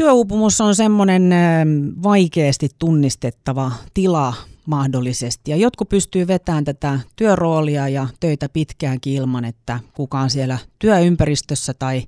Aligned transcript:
Työuupumus 0.00 0.60
on 0.60 0.74
semmoinen 0.74 1.30
vaikeasti 2.02 2.68
tunnistettava 2.78 3.72
tila 3.94 4.34
mahdollisesti. 4.66 5.50
Ja 5.50 5.56
jotkut 5.56 5.88
pystyy 5.88 6.26
vetämään 6.26 6.64
tätä 6.64 7.00
työroolia 7.16 7.88
ja 7.88 8.08
töitä 8.20 8.48
pitkäänkin 8.48 9.12
ilman, 9.12 9.44
että 9.44 9.80
kukaan 9.94 10.30
siellä 10.30 10.58
työympäristössä 10.78 11.74
tai 11.74 12.02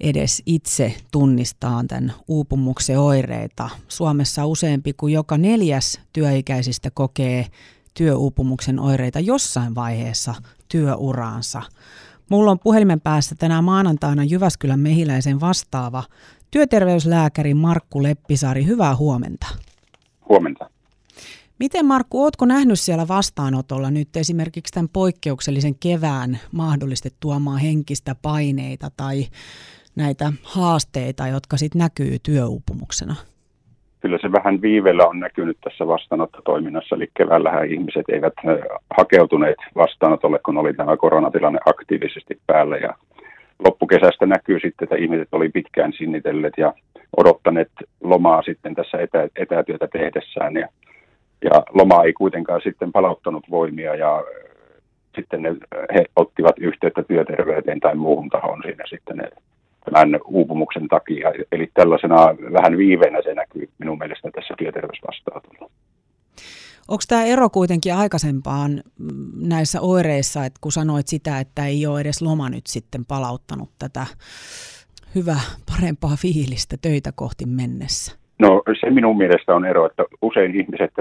edes 0.00 0.42
itse 0.46 0.94
tunnistaa 1.12 1.84
tämän 1.88 2.12
uupumuksen 2.28 2.98
oireita. 2.98 3.70
Suomessa 3.88 4.46
useampi 4.46 4.92
kuin 4.92 5.12
joka 5.14 5.38
neljäs 5.38 6.00
työikäisistä 6.12 6.90
kokee 6.90 7.46
työuupumuksen 7.94 8.80
oireita 8.80 9.20
jossain 9.20 9.74
vaiheessa 9.74 10.34
työuraansa. 10.68 11.62
Mulla 12.30 12.50
on 12.50 12.58
puhelimen 12.58 13.00
päässä 13.00 13.34
tänään 13.34 13.64
maanantaina 13.64 14.24
Jyväskylän 14.24 14.80
mehiläisen 14.80 15.40
vastaava 15.40 16.02
työterveyslääkäri 16.54 17.54
Markku 17.54 18.02
Leppisaari. 18.02 18.66
Hyvää 18.66 18.96
huomenta. 18.96 19.46
Huomenta. 20.28 20.70
Miten 21.58 21.86
Markku, 21.86 22.22
ootko 22.22 22.44
nähnyt 22.44 22.80
siellä 22.80 23.08
vastaanotolla 23.08 23.90
nyt 23.90 24.16
esimerkiksi 24.16 24.72
tämän 24.72 24.88
poikkeuksellisen 24.92 25.74
kevään 25.82 26.38
mahdollisesti 26.52 27.10
tuomaan 27.20 27.60
henkistä 27.60 28.14
paineita 28.22 28.90
tai 28.96 29.24
näitä 29.96 30.32
haasteita, 30.42 31.28
jotka 31.28 31.56
sitten 31.56 31.78
näkyy 31.78 32.16
työuupumuksena? 32.22 33.14
Kyllä 34.00 34.18
se 34.22 34.32
vähän 34.32 34.62
viiveellä 34.62 35.06
on 35.06 35.20
näkynyt 35.20 35.58
tässä 35.64 35.86
vastaanottotoiminnassa, 35.86 36.96
eli 36.96 37.10
keväällähän 37.16 37.70
ihmiset 37.70 38.04
eivät 38.08 38.34
hakeutuneet 38.96 39.58
vastaanotolle, 39.76 40.38
kun 40.44 40.58
oli 40.58 40.74
tämä 40.74 40.96
koronatilanne 40.96 41.58
aktiivisesti 41.66 42.40
päällä 42.46 42.76
ja 42.76 42.94
loppukesästä 43.58 44.26
näkyy 44.26 44.60
sitten, 44.60 44.84
että 44.84 44.96
ihmiset 44.96 45.28
oli 45.32 45.48
pitkään 45.48 45.92
sinnitelleet 45.92 46.54
ja 46.56 46.74
odottaneet 47.16 47.70
lomaa 48.02 48.42
sitten 48.42 48.74
tässä 48.74 48.98
etä, 48.98 49.28
etätyötä 49.36 49.88
tehdessään 49.92 50.54
ja, 50.54 50.68
ja 51.44 51.62
loma 51.72 52.04
ei 52.04 52.12
kuitenkaan 52.12 52.60
sitten 52.64 52.92
palauttanut 52.92 53.50
voimia 53.50 53.94
ja 53.94 54.24
sitten 55.14 55.42
ne, 55.42 55.56
he 55.94 56.04
ottivat 56.16 56.58
yhteyttä 56.58 57.02
työterveyteen 57.02 57.80
tai 57.80 57.94
muuhun 57.94 58.28
tahoon 58.28 58.62
siinä 58.62 58.84
sitten 58.88 59.16
ne 59.16 59.28
tämän 59.84 60.20
uupumuksen 60.24 60.88
takia. 60.88 61.32
Eli 61.52 61.70
tällaisena 61.74 62.16
vähän 62.52 62.78
viiveenä 62.78 63.22
se 63.22 63.34
näkyy 63.34 63.68
minun 63.78 63.98
mielestä 63.98 64.30
tässä 64.30 64.54
työterveysvastaanotolla. 64.58 65.13
Onko 66.88 67.02
tämä 67.08 67.24
ero 67.24 67.50
kuitenkin 67.50 67.94
aikaisempaan 67.94 68.70
mm, 68.70 69.48
näissä 69.48 69.80
oireissa, 69.80 70.44
että 70.44 70.58
kun 70.60 70.72
sanoit 70.72 71.08
sitä, 71.08 71.40
että 71.40 71.66
ei 71.66 71.86
ole 71.86 72.00
edes 72.00 72.22
loma 72.22 72.50
nyt 72.50 72.66
sitten 72.66 73.04
palauttanut 73.04 73.70
tätä 73.78 74.06
hyvää, 75.14 75.40
parempaa 75.72 76.16
fiilistä 76.16 76.76
töitä 76.82 77.12
kohti 77.14 77.46
mennessä? 77.46 78.24
No 78.38 78.62
se 78.80 78.90
minun 78.90 79.16
mielestä 79.16 79.54
on 79.54 79.64
ero, 79.64 79.86
että 79.86 80.04
usein 80.22 80.60
ihmiset 80.60 80.92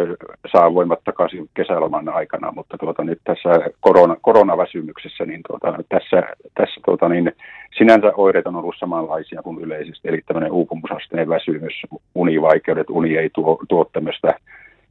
saa 0.51 0.73
voimat 0.73 0.99
takaisin 1.03 1.49
kesäloman 1.53 2.09
aikana, 2.09 2.51
mutta 2.51 2.77
tuota, 2.77 3.03
nyt 3.03 3.19
tässä 3.23 3.49
korona, 3.79 4.15
koronaväsymyksessä, 4.21 5.25
niin 5.25 5.41
tuota, 5.47 5.83
tässä, 5.89 6.23
tässä 6.53 6.81
tuota, 6.85 7.09
niin 7.09 7.31
sinänsä 7.77 8.11
oireet 8.17 8.47
on 8.47 8.55
ollut 8.55 8.75
samanlaisia 8.79 9.41
kuin 9.41 9.59
yleisesti, 9.59 10.07
eli 10.07 10.21
tämmöinen 10.25 10.51
uupumusasteen 10.51 11.29
väsymys, 11.29 11.73
univaikeudet, 12.15 12.89
uni 12.89 13.17
ei 13.17 13.29
tuo, 13.29 13.59
tuo 13.69 13.85
tämmöistä 13.93 14.27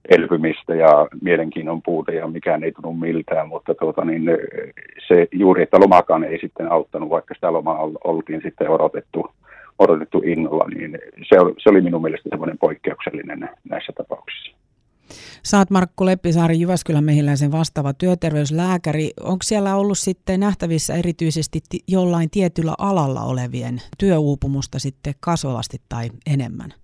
elpymistä 0.09 0.75
ja 0.75 1.09
mielenkiinnon 1.23 1.83
puute 1.83 2.15
ja 2.15 2.27
mikään 2.27 2.65
ei 2.65 2.73
tunnu 2.73 2.93
miltään, 2.93 3.49
mutta 3.49 3.75
tuota, 3.75 4.05
niin 4.05 4.23
se 5.09 5.29
juuri, 5.33 5.63
että 5.63 5.81
lomakaan 5.81 6.25
ei 6.25 6.39
sitten 6.41 6.73
auttanut, 6.73 7.11
vaikka 7.11 7.35
sitä 7.35 7.53
lomaa 7.53 7.79
oltiin 8.05 8.41
sitten 8.45 8.71
odotettu 8.71 9.31
odotettu 9.79 10.23
innolla, 10.25 10.65
niin 10.75 10.99
se 11.29 11.41
oli, 11.41 11.55
se 11.59 11.71
oli 11.71 11.81
minun 11.81 12.03
mielestä 12.03 12.29
semmoinen 12.29 12.59
poikkeuksellinen 12.59 13.49
näissä 13.71 13.93
tapauksissa. 13.97 14.57
Saat 15.43 15.71
Markku 15.71 16.07
Leppisaari 16.07 16.61
Jyväskylän 16.61 17.05
mehiläisen 17.05 17.53
vastaava 17.53 17.93
työterveyslääkäri. 17.93 19.11
Onko 19.21 19.43
siellä 19.43 19.77
ollut 19.77 19.99
sitten 19.99 20.41
nähtävissä 20.41 20.95
erityisesti 20.95 21.61
jollain 21.89 22.31
tietyllä 22.31 22.75
alalla 22.79 23.23
olevien 23.23 23.83
työuupumusta 23.99 24.79
sitten 24.79 25.15
kasvavasti 25.21 25.79
tai 25.89 26.09
enemmän? 26.27 26.82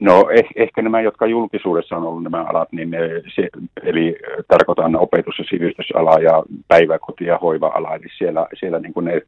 No 0.00 0.30
eh, 0.30 0.44
ehkä 0.56 0.82
nämä, 0.82 1.00
jotka 1.00 1.26
julkisuudessa 1.26 1.96
on 1.96 2.04
ollut 2.04 2.22
nämä 2.22 2.42
alat, 2.42 2.72
niin 2.72 2.90
ne, 2.90 2.98
se, 3.34 3.48
eli 3.82 4.16
tarkoitan 4.48 4.96
opetus- 4.96 5.38
ja 5.38 5.44
sivistysalaa 5.44 6.18
ja 6.18 6.42
päiväkoti- 6.68 7.24
ja 7.24 7.38
hoiva-ala, 7.38 7.94
eli 7.94 8.06
siellä, 8.18 8.46
siellä 8.58 8.78
niin 8.78 8.92
kuin 8.92 9.04
ne 9.04 9.22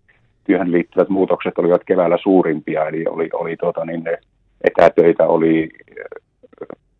työhön 0.44 0.72
liittyvät 0.72 1.08
muutokset 1.08 1.58
olivat 1.58 1.84
keväällä 1.84 2.18
suurimpia, 2.22 2.88
eli 2.88 3.04
oli, 3.06 3.28
oli 3.32 3.56
tuota, 3.56 3.84
niin 3.84 4.04
ne 4.04 4.18
etätöitä, 4.64 5.26
oli, 5.26 5.68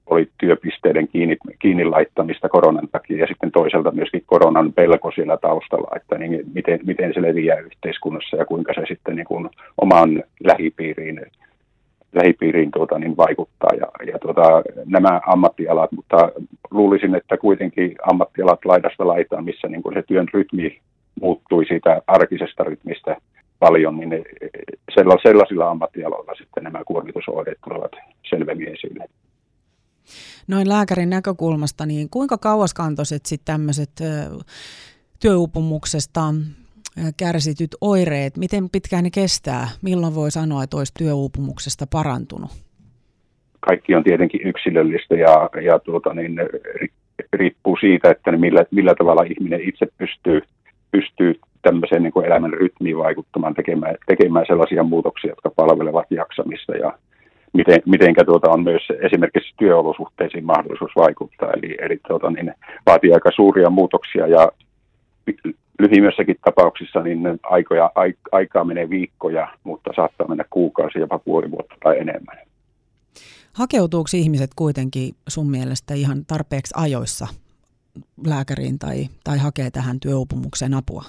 oli 0.07 0.29
työpisteiden 0.39 1.09
kiinni, 1.09 1.37
kiinni 1.59 1.85
laittamista 1.85 2.49
koronan 2.49 2.89
takia 2.93 3.19
ja 3.19 3.27
sitten 3.27 3.53
toisaalta 3.53 3.91
myöskin 3.91 4.23
koronan 4.27 4.73
pelko 4.73 5.11
siellä 5.15 5.37
taustalla, 5.37 5.97
että 5.97 6.19
niin 6.19 6.45
miten, 6.55 6.81
miten 6.87 7.15
se 7.15 7.23
leviää 7.23 7.59
yhteiskunnassa 7.59 8.37
ja 8.37 8.45
kuinka 8.45 8.73
se 8.75 8.83
sitten 8.89 9.17
niin 9.17 9.27
kuin 9.27 9.51
oman 9.79 10.23
lähipiiriin 10.45 11.21
lähipiiriin 12.13 12.71
tuota, 12.71 12.99
niin 12.99 13.17
vaikuttaa. 13.17 13.71
Ja, 13.81 14.13
ja 14.13 14.19
tuota, 14.19 14.43
nämä 14.85 15.21
ammattialat, 15.27 15.93
mutta 15.93 16.33
luulisin, 16.71 17.15
että 17.15 17.37
kuitenkin 17.37 17.95
ammattialat 18.11 18.65
laidasta 18.65 19.07
laitaan, 19.07 19.45
missä 19.45 19.69
niin 19.69 19.83
kuin 19.83 19.95
se 19.95 20.03
työn 20.03 20.29
rytmi 20.35 20.81
muuttui 21.21 21.67
siitä 21.67 22.03
arkisesta 22.07 22.65
rytmistä 22.65 23.17
paljon, 23.59 23.97
niin 23.97 24.09
ne, 24.09 24.23
sellaisilla 25.23 25.71
ammattialoilla 25.71 26.35
sitten 26.39 26.65
nämä 26.65 26.83
kuormitusoireet 26.87 27.59
tulevat 27.65 27.93
selvemmin 28.31 28.69
esille. 28.69 29.05
Noin 30.49 30.69
lääkärin 30.69 31.11
näkökulmasta, 31.11 31.87
niin 31.87 32.11
kuinka 32.11 32.39
kauaskantoiset 32.39 33.27
sitten 33.27 33.55
tämmöiset 33.55 33.91
työuupumuksesta 35.21 36.21
kärsityt 37.17 37.71
oireet, 37.81 38.37
miten 38.37 38.71
pitkään 38.71 39.05
ne 39.05 39.11
kestää? 39.11 39.69
Milloin 39.83 40.15
voi 40.15 40.31
sanoa, 40.31 40.63
että 40.63 40.77
olisi 40.77 40.95
työuupumuksesta 40.99 41.87
parantunut? 41.87 42.51
Kaikki 43.61 43.95
on 43.95 44.05
tietenkin 44.05 44.41
yksilöllistä 44.45 45.15
ja, 45.15 45.51
ja 45.63 45.79
tuota, 45.79 46.15
niin, 46.15 46.41
riippuu 47.33 47.77
siitä, 47.81 48.11
että 48.11 48.33
millä, 48.33 48.65
millä 48.71 48.95
tavalla 48.95 49.23
ihminen 49.23 49.61
itse 49.61 49.87
pystyy, 49.99 50.43
pystyy 50.91 51.41
tämmöiseen 51.63 52.03
niin 52.03 52.13
kuin 52.13 52.27
elämän 52.27 52.53
rytmiin 52.53 52.99
vaikuttamaan, 52.99 53.55
tekemään, 53.55 53.97
tekemään 54.07 54.47
sellaisia 54.49 54.83
muutoksia, 54.83 55.31
jotka 55.31 55.51
palvelevat 55.57 56.07
jaksamista 56.11 56.77
ja 56.77 56.99
miten, 57.53 57.83
mitenkä 57.87 58.25
tuota 58.25 58.51
on 58.51 58.63
myös 58.63 58.83
esimerkiksi 59.01 59.55
työolosuhteisiin 59.59 60.45
mahdollisuus 60.45 60.93
vaikuttaa. 60.97 61.51
Eli, 61.53 61.77
eli 61.81 61.99
tuota, 62.09 62.31
niin 62.31 62.55
vaatii 62.87 63.13
aika 63.13 63.31
suuria 63.35 63.71
muutoksia 63.71 64.27
ja 64.27 64.53
lyhyimmässäkin 65.79 66.37
tapauksissa 66.45 67.03
niin 67.03 67.21
aikoja, 67.43 67.91
aikaa 68.33 68.65
menee 68.65 68.91
viikkoja, 68.91 69.49
mutta 69.65 69.91
saattaa 69.97 70.29
mennä 70.29 70.45
kuukausi, 70.51 70.99
jopa 70.99 71.19
puoli 71.19 71.51
vuotta 71.51 71.75
tai 71.85 71.99
enemmän. 71.99 72.39
Hakeutuuko 73.53 74.09
ihmiset 74.15 74.51
kuitenkin 74.57 75.15
sun 75.29 75.51
mielestä 75.51 75.95
ihan 75.95 76.25
tarpeeksi 76.27 76.75
ajoissa 76.77 77.27
lääkäriin 78.27 78.79
tai, 78.79 79.07
tai 79.25 79.39
hakee 79.39 79.71
tähän 79.71 80.01
työupumukseen 80.01 80.75
apua? 80.75 81.03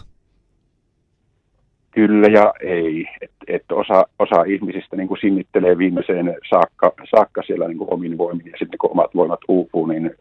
Kyllä 1.91 2.27
ja 2.27 2.53
ei. 2.61 3.05
Et, 3.21 3.31
et 3.47 3.71
osa, 3.71 4.05
osa 4.19 4.43
ihmisistä 4.43 4.95
niin 4.95 5.07
kuin 5.07 5.17
sinnittelee 5.21 5.77
viimeiseen 5.77 6.35
saakka, 6.49 6.93
saakka 7.15 7.41
siellä 7.41 7.67
niin 7.67 7.77
kuin 7.77 7.93
omin 7.93 8.17
voimin 8.17 8.45
ja 8.45 8.57
sitten 8.59 8.77
kun 8.77 8.91
omat 8.91 9.15
voimat 9.15 9.39
uupuu, 9.47 9.85
niin 9.85 10.15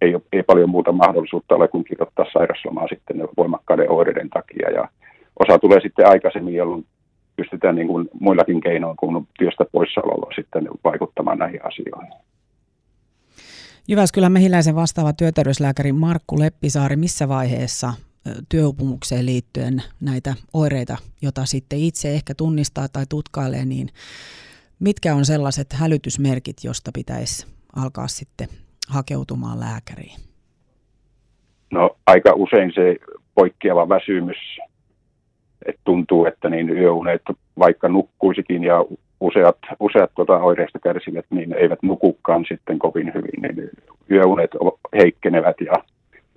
ei, 0.00 0.14
ei 0.32 0.42
paljon 0.42 0.70
muuta 0.70 0.92
mahdollisuutta 0.92 1.54
ole 1.54 1.68
kuin 1.68 1.84
kirjoittaa 1.84 2.26
sairaslomaa 2.32 2.88
sitten 2.88 3.28
voimakkaiden 3.36 3.90
oireiden 3.90 4.30
takia. 4.30 4.70
Ja 4.70 4.88
osa 5.40 5.58
tulee 5.58 5.80
sitten 5.80 6.08
aikaisemmin, 6.08 6.54
jolloin 6.54 6.86
pystytään 7.36 7.74
niin 7.74 7.88
kuin 7.88 8.08
muillakin 8.20 8.60
keinoin 8.60 8.96
kuin 8.96 9.28
työstä 9.38 9.64
poissaololla 9.72 10.34
sitten 10.34 10.68
vaikuttamaan 10.84 11.38
näihin 11.38 11.66
asioihin. 11.66 12.12
Jyväskylän 13.88 14.32
mehiläisen 14.32 14.74
vastaava 14.74 15.12
työterveyslääkäri 15.12 15.92
Markku 15.92 16.38
Leppisaari, 16.38 16.96
missä 16.96 17.28
vaiheessa 17.28 17.92
työupumukseen 18.48 19.26
liittyen 19.26 19.82
näitä 20.00 20.34
oireita, 20.52 20.96
joita 21.22 21.44
sitten 21.44 21.78
itse 21.78 22.14
ehkä 22.14 22.34
tunnistaa 22.34 22.88
tai 22.88 23.04
tutkailee, 23.08 23.64
niin 23.64 23.88
mitkä 24.78 25.14
on 25.14 25.24
sellaiset 25.24 25.72
hälytysmerkit, 25.72 26.56
josta 26.64 26.90
pitäisi 26.94 27.46
alkaa 27.76 28.08
sitten 28.08 28.48
hakeutumaan 28.88 29.60
lääkäriin? 29.60 30.20
No 31.70 31.96
aika 32.06 32.32
usein 32.34 32.72
se 32.74 32.96
poikkeava 33.34 33.88
väsymys, 33.88 34.36
että 35.66 35.80
tuntuu, 35.84 36.26
että 36.26 36.50
niin 36.50 36.70
yöunet, 36.70 37.22
vaikka 37.58 37.88
nukkuisikin 37.88 38.64
ja 38.64 38.84
useat, 39.20 39.58
useat 39.80 40.10
tuota 40.14 40.36
oireista 40.36 40.78
kärsivät, 40.78 41.26
niin 41.30 41.52
eivät 41.52 41.82
nukukaan 41.82 42.44
sitten 42.48 42.78
kovin 42.78 43.14
hyvin, 43.14 43.42
niin 43.42 43.70
yöunet 44.10 44.50
heikkenevät 44.96 45.56
ja 45.60 45.82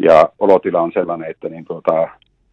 ja 0.02 0.30
olotila 0.40 0.82
on 0.82 0.92
sellainen, 0.92 1.30
että 1.30 1.50
niin 1.50 1.66
tuota, 1.66 2.10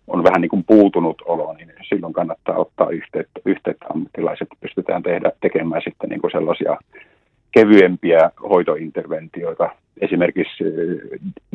on 0.06 0.24
vähän 0.24 0.40
niin 0.40 0.48
kuin 0.48 0.64
puutunut 0.64 1.22
olo, 1.24 1.52
niin 1.52 1.72
silloin 1.88 2.12
kannattaa 2.12 2.56
ottaa 2.56 2.90
yhteyttä, 2.90 3.40
yhteyttä 3.44 3.86
ammattilaiset. 3.94 4.48
Pystytään 4.60 5.02
tehdä, 5.02 5.32
tekemään 5.40 5.82
sitten 5.84 6.10
niin 6.10 6.20
kuin 6.20 6.30
sellaisia 6.30 6.76
kevyempiä 7.52 8.30
hoitointerventioita. 8.42 9.70
Esimerkiksi 10.00 10.64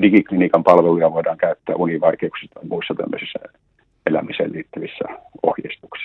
digiklinikan 0.02 0.64
palveluja 0.64 1.14
voidaan 1.14 1.38
käyttää 1.38 1.76
univaikeuksissa 1.76 2.54
tai 2.54 2.64
muissa 2.70 2.94
tämmöisissä 2.94 3.40
elämiseen 4.06 4.54
liittyvissä 4.54 5.04
ohjeistuksissa. 5.44 6.02